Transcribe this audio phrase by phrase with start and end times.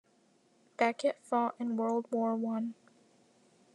[0.77, 2.73] Beckett fought in World War One.